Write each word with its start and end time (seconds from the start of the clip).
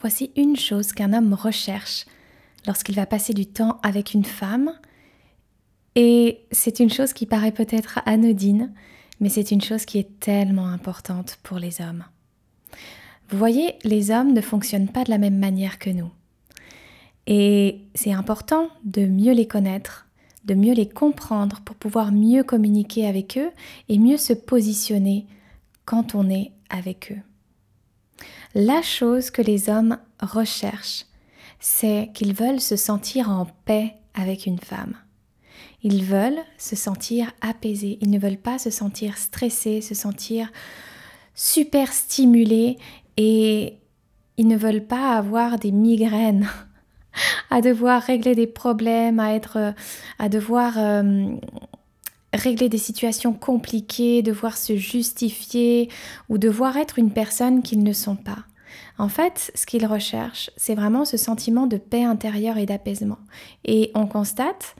voici 0.00 0.30
une 0.36 0.56
chose 0.56 0.92
qu'un 0.92 1.12
homme 1.12 1.34
recherche 1.34 2.06
lorsqu'il 2.66 2.94
va 2.94 3.06
passer 3.06 3.34
du 3.34 3.46
temps 3.46 3.78
avec 3.82 4.14
une 4.14 4.24
femme. 4.24 4.72
Et 5.94 6.40
c'est 6.52 6.80
une 6.80 6.90
chose 6.90 7.12
qui 7.12 7.26
paraît 7.26 7.52
peut-être 7.52 8.00
anodine, 8.06 8.72
mais 9.20 9.28
c'est 9.28 9.50
une 9.50 9.62
chose 9.62 9.84
qui 9.84 9.98
est 9.98 10.20
tellement 10.20 10.68
importante 10.68 11.38
pour 11.42 11.58
les 11.58 11.80
hommes. 11.80 12.04
Vous 13.30 13.38
voyez, 13.38 13.74
les 13.84 14.10
hommes 14.10 14.32
ne 14.32 14.40
fonctionnent 14.40 14.88
pas 14.88 15.04
de 15.04 15.10
la 15.10 15.18
même 15.18 15.38
manière 15.38 15.78
que 15.78 15.90
nous. 15.90 16.10
Et 17.26 17.82
c'est 17.94 18.12
important 18.12 18.68
de 18.84 19.04
mieux 19.04 19.32
les 19.32 19.46
connaître, 19.46 20.06
de 20.44 20.54
mieux 20.54 20.72
les 20.72 20.88
comprendre 20.88 21.60
pour 21.60 21.76
pouvoir 21.76 22.10
mieux 22.10 22.42
communiquer 22.42 23.06
avec 23.06 23.36
eux 23.36 23.50
et 23.90 23.98
mieux 23.98 24.16
se 24.16 24.32
positionner 24.32 25.26
quand 25.84 26.14
on 26.14 26.30
est 26.30 26.52
avec 26.70 27.12
eux. 27.12 27.20
La 28.54 28.82
chose 28.82 29.30
que 29.30 29.42
les 29.42 29.68
hommes 29.68 29.98
recherchent, 30.20 31.06
c'est 31.60 32.10
qu'ils 32.14 32.34
veulent 32.34 32.60
se 32.60 32.76
sentir 32.76 33.30
en 33.30 33.46
paix 33.64 33.94
avec 34.14 34.46
une 34.46 34.58
femme. 34.58 34.94
Ils 35.82 36.04
veulent 36.04 36.42
se 36.56 36.76
sentir 36.76 37.32
apaisés, 37.40 37.98
ils 38.00 38.10
ne 38.10 38.18
veulent 38.18 38.36
pas 38.36 38.58
se 38.58 38.70
sentir 38.70 39.16
stressés, 39.16 39.80
se 39.80 39.94
sentir 39.94 40.50
super 41.34 41.92
stimulés 41.92 42.78
et 43.16 43.78
ils 44.36 44.48
ne 44.48 44.56
veulent 44.56 44.86
pas 44.86 45.16
avoir 45.16 45.58
des 45.58 45.70
migraines, 45.70 46.48
à 47.50 47.60
devoir 47.60 48.02
régler 48.02 48.34
des 48.34 48.46
problèmes, 48.46 49.20
à 49.20 49.34
être 49.34 49.74
à 50.18 50.28
devoir 50.28 50.74
euh, 50.78 51.36
régler 52.38 52.68
des 52.68 52.78
situations 52.78 53.32
compliquées, 53.32 54.22
devoir 54.22 54.56
se 54.56 54.76
justifier 54.76 55.88
ou 56.28 56.38
devoir 56.38 56.76
être 56.76 56.98
une 56.98 57.12
personne 57.12 57.62
qu'ils 57.62 57.82
ne 57.82 57.92
sont 57.92 58.16
pas. 58.16 58.44
En 58.98 59.08
fait, 59.08 59.52
ce 59.54 59.66
qu'ils 59.66 59.86
recherchent, 59.86 60.50
c'est 60.56 60.74
vraiment 60.74 61.04
ce 61.04 61.16
sentiment 61.16 61.66
de 61.66 61.76
paix 61.76 62.04
intérieure 62.04 62.58
et 62.58 62.66
d'apaisement. 62.66 63.18
Et 63.64 63.90
on 63.94 64.06
constate, 64.06 64.76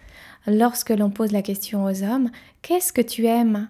lorsque 0.47 0.91
l'on 0.91 1.11
pose 1.11 1.33
la 1.33 1.43
question 1.43 1.85
aux 1.85 2.03
hommes, 2.03 2.31
qu'est-ce 2.63 2.93
que 2.93 3.01
tu 3.01 3.27
aimes 3.27 3.69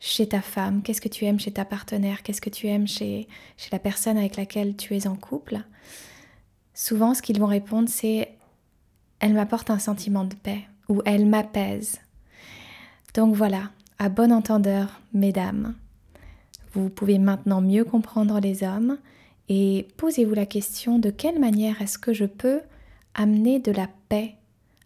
chez 0.00 0.28
ta 0.28 0.40
femme? 0.40 0.82
Qu'est-ce 0.82 1.00
que 1.00 1.08
tu 1.08 1.24
aimes 1.24 1.40
chez 1.40 1.52
ta 1.52 1.64
partenaire? 1.64 2.22
Qu'est-ce 2.22 2.40
que 2.40 2.50
tu 2.50 2.66
aimes 2.66 2.88
chez, 2.88 3.28
chez 3.56 3.68
la 3.72 3.78
personne 3.78 4.16
avec 4.16 4.36
laquelle 4.36 4.76
tu 4.76 4.96
es 4.96 5.06
en 5.06 5.16
couple? 5.16 5.60
Souvent, 6.72 7.14
ce 7.14 7.22
qu'ils 7.22 7.40
vont 7.40 7.46
répondre, 7.46 7.88
c'est 7.88 8.30
elle 9.20 9.34
m'apporte 9.34 9.70
un 9.70 9.78
sentiment 9.78 10.24
de 10.24 10.34
paix 10.34 10.62
ou 10.88 11.00
elle 11.04 11.26
m'apaise. 11.26 12.00
Donc 13.14 13.36
voilà, 13.36 13.70
à 13.98 14.08
bon 14.08 14.32
entendeur, 14.32 15.00
mesdames, 15.12 15.74
vous 16.72 16.88
pouvez 16.88 17.18
maintenant 17.18 17.60
mieux 17.60 17.84
comprendre 17.84 18.40
les 18.40 18.64
hommes 18.64 18.98
et 19.48 19.86
posez-vous 19.96 20.34
la 20.34 20.46
question 20.46 20.98
de 20.98 21.10
quelle 21.10 21.38
manière 21.38 21.80
est-ce 21.80 21.96
que 21.96 22.12
je 22.12 22.24
peux 22.24 22.60
amener 23.14 23.60
de 23.60 23.70
la 23.70 23.88
paix 24.08 24.34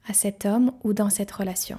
à 0.06 0.12
cet 0.12 0.44
homme 0.44 0.72
ou 0.84 0.92
dans 0.92 1.08
cette 1.08 1.32
relation. 1.32 1.78